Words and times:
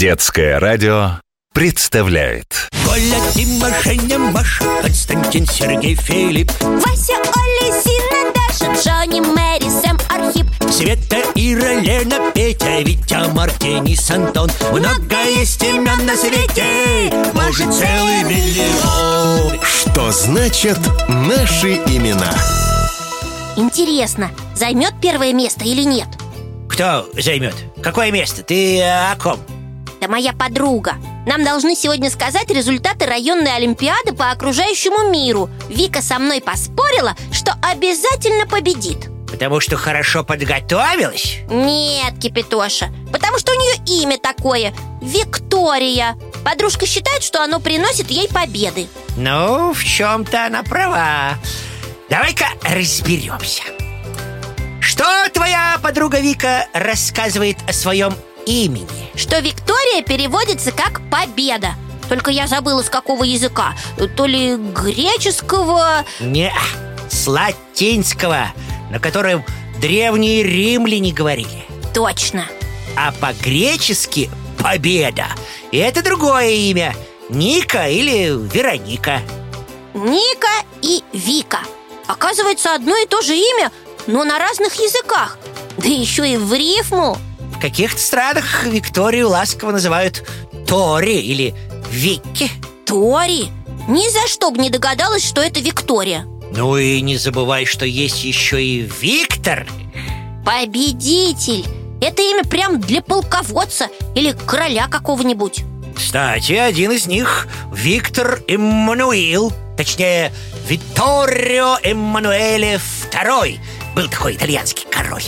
Детское 0.00 0.58
радио 0.58 1.20
представляет 1.52 2.70
Коля, 2.86 3.20
Дима, 3.34 3.68
Женя, 3.84 4.18
Маша, 4.18 4.64
Константин, 4.80 5.44
Сергей, 5.44 5.94
Филипп, 5.94 6.50
Вася, 6.62 7.12
Оля, 7.18 7.82
Зина, 7.82 8.32
Даша, 8.32 8.72
Джонни, 8.80 9.20
Мэри, 9.20 9.68
Сэм, 9.68 9.98
Архип 10.08 10.46
Света, 10.72 11.18
Ира, 11.34 11.74
Лена, 11.74 12.32
Петя, 12.34 12.80
Витя, 12.80 13.30
Марк, 13.34 13.58
Денис, 13.58 14.10
Антон 14.10 14.50
Много 14.72 15.22
есть 15.36 15.62
имен 15.62 16.06
на 16.06 16.16
свете, 16.16 17.12
может 17.34 17.70
целый 17.70 18.22
миллион 18.24 19.60
Что 19.62 20.10
значит 20.12 20.78
наши 21.08 21.74
имена? 21.74 22.32
Интересно, 23.54 24.30
займет 24.54 24.94
первое 25.02 25.34
место 25.34 25.64
или 25.66 25.82
нет? 25.82 26.08
Кто 26.70 27.06
займет? 27.18 27.54
Какое 27.82 28.10
место? 28.10 28.42
Ты 28.42 28.78
э, 28.78 29.12
о 29.12 29.16
ком? 29.16 29.38
Да 30.00 30.08
моя 30.08 30.32
подруга. 30.32 30.94
Нам 31.26 31.44
должны 31.44 31.76
сегодня 31.76 32.10
сказать 32.10 32.50
результаты 32.50 33.04
районной 33.04 33.54
олимпиады 33.54 34.14
по 34.14 34.30
окружающему 34.30 35.10
миру. 35.10 35.50
Вика 35.68 36.00
со 36.00 36.18
мной 36.18 36.40
поспорила, 36.40 37.14
что 37.32 37.52
обязательно 37.62 38.46
победит. 38.46 39.10
Потому 39.30 39.60
что 39.60 39.76
хорошо 39.76 40.24
подготовилась? 40.24 41.38
Нет, 41.48 42.18
Кипятоша, 42.20 42.90
потому 43.12 43.38
что 43.38 43.52
у 43.52 43.54
нее 43.54 44.02
имя 44.02 44.18
такое 44.18 44.74
Виктория. 45.02 46.16
Подружка 46.44 46.86
считает, 46.86 47.22
что 47.22 47.44
оно 47.44 47.60
приносит 47.60 48.10
ей 48.10 48.28
победы. 48.28 48.88
Ну, 49.16 49.72
в 49.74 49.84
чем-то 49.84 50.46
она 50.46 50.62
права. 50.62 51.34
Давай-ка 52.08 52.46
разберемся 52.64 53.62
Что 54.80 55.04
твоя 55.32 55.78
подруга 55.80 56.18
Вика 56.18 56.66
рассказывает 56.72 57.58
о 57.68 57.72
своем 57.72 58.14
имени? 58.46 59.10
Что 59.14 59.38
Виктория 59.38 60.02
переводится 60.02 60.72
как 60.72 61.00
«победа» 61.10 61.74
Только 62.08 62.32
я 62.32 62.48
забыла, 62.48 62.82
с 62.82 62.90
какого 62.90 63.22
языка. 63.22 63.76
То 64.16 64.26
ли 64.26 64.56
греческого. 64.56 66.04
Не, 66.18 66.52
с 67.08 67.28
латинского, 67.28 68.52
на 68.90 68.98
котором 68.98 69.44
древние 69.80 70.42
римляне 70.42 71.12
говорили. 71.12 71.64
Точно. 71.94 72.46
А 72.96 73.12
по-гречески 73.12 74.28
«победа» 74.58 75.26
И 75.70 75.78
это 75.78 76.02
другое 76.02 76.48
имя. 76.48 76.94
Ника 77.28 77.88
или 77.88 78.30
Вероника. 78.52 79.22
Ника 79.94 80.66
и 80.82 81.04
Вика. 81.12 81.60
Оказывается, 82.08 82.74
одно 82.74 82.96
и 82.96 83.06
то 83.06 83.22
же 83.22 83.36
имя, 83.36 83.70
но 84.08 84.24
на 84.24 84.38
разных 84.40 84.74
языках. 84.74 85.38
Да 85.76 85.86
еще 85.86 86.28
и 86.28 86.36
в 86.36 86.52
рифму 86.52 87.16
В 87.60 87.62
каких-то 87.62 88.00
странах 88.00 88.64
Викторию 88.64 89.28
ласково 89.28 89.72
называют 89.72 90.24
Тори 90.66 91.20
или 91.20 91.54
Вики. 91.90 92.50
Тори? 92.86 93.48
Ни 93.86 94.08
за 94.08 94.26
что 94.28 94.50
бы 94.50 94.62
не 94.62 94.70
догадалась, 94.70 95.22
что 95.22 95.42
это 95.42 95.60
Виктория. 95.60 96.24
Ну 96.56 96.78
и 96.78 97.02
не 97.02 97.18
забывай, 97.18 97.66
что 97.66 97.84
есть 97.84 98.24
еще 98.24 98.64
и 98.64 98.90
Виктор. 99.02 99.66
Победитель! 100.42 101.66
Это 102.00 102.22
имя 102.22 102.44
прям 102.44 102.80
для 102.80 103.02
полководца 103.02 103.88
или 104.14 104.32
короля 104.32 104.88
какого-нибудь. 104.88 105.60
Кстати, 105.94 106.54
один 106.54 106.92
из 106.92 107.06
них 107.06 107.46
Виктор 107.74 108.40
Эммануил 108.48 109.52
Точнее, 109.80 110.30
Витторио 110.68 111.78
Эммануэле 111.82 112.78
II 113.10 113.58
Был 113.94 114.08
такой 114.08 114.36
итальянский 114.36 114.86
король. 114.90 115.24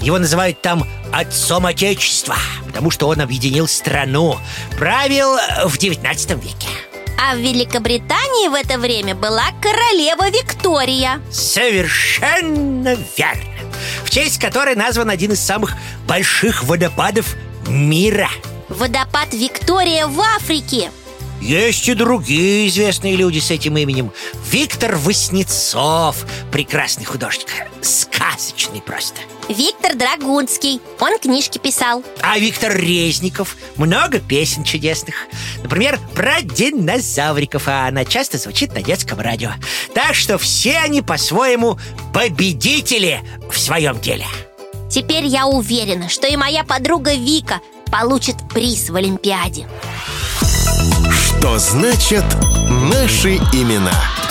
Его 0.00 0.18
называют 0.18 0.60
там 0.62 0.86
отцом 1.12 1.66
Отечества 1.66 2.36
Потому 2.66 2.90
что 2.90 3.08
он 3.08 3.20
объединил 3.20 3.68
страну 3.68 4.38
Правил 4.78 5.36
в 5.66 5.78
19 5.78 6.30
веке. 6.42 6.68
А 7.20 7.34
в 7.34 7.38
Великобритании 7.38 8.48
в 8.48 8.54
это 8.54 8.78
время 8.78 9.14
была 9.14 9.46
королева 9.62 10.28
Виктория. 10.30 11.20
Совершенно 11.30 12.96
верно. 13.16 13.54
В 14.04 14.10
честь 14.10 14.38
которой 14.38 14.74
назван 14.74 15.08
один 15.10 15.32
из 15.32 15.40
самых 15.40 15.74
больших 16.06 16.64
водопадов 16.64 17.34
мира. 17.66 18.28
Водопад 18.68 19.32
Виктория 19.32 20.06
в 20.06 20.20
Африке 20.20 20.90
Есть 21.44 21.86
и 21.90 21.94
другие 21.94 22.68
известные 22.68 23.16
люди 23.16 23.38
с 23.38 23.50
этим 23.50 23.76
именем. 23.76 24.12
Виктор 24.50 24.96
Васнецов 24.96 26.24
Прекрасный 26.50 27.04
художник. 27.04 27.48
Сказочный 27.82 28.80
просто. 28.80 29.20
Виктор 29.50 29.94
Драгунский. 29.94 30.80
Он 31.00 31.18
книжки 31.18 31.58
писал. 31.58 32.02
А 32.22 32.38
Виктор 32.38 32.74
Резников. 32.74 33.58
Много 33.76 34.20
песен 34.20 34.64
чудесных. 34.64 35.16
Например, 35.62 36.00
про 36.14 36.40
динозавриков 36.40 37.68
А 37.68 37.88
она 37.88 38.06
часто 38.06 38.38
звучит 38.38 38.72
на 38.72 38.80
детском 38.80 39.20
радио. 39.20 39.50
Так 39.92 40.14
что 40.14 40.38
все 40.38 40.78
они 40.78 41.02
по-своему 41.02 41.78
победители 42.14 43.20
в 43.50 43.58
своем 43.58 44.00
деле. 44.00 44.24
Теперь 44.90 45.26
я 45.26 45.46
уверена, 45.46 46.08
что 46.08 46.26
и 46.26 46.36
моя 46.36 46.64
подруга 46.64 47.12
Вика 47.12 47.60
получит 47.92 48.36
приз 48.48 48.88
в 48.88 48.96
Олимпиаде 48.96 49.66
Что 51.10 51.58
значит 51.58 52.24
наши 52.68 53.36
имена? 53.52 54.23